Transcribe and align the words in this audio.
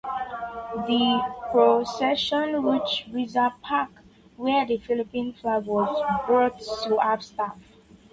The 0.87 1.31
procession 1.51 2.63
reached 2.65 3.09
Rizal 3.13 3.51
Park, 3.61 3.91
where 4.35 4.65
the 4.65 4.77
Philippine 4.79 5.31
flag 5.33 5.65
was 5.67 5.95
brought 6.25 6.59
to 6.87 6.97
half-staff. 6.99 7.59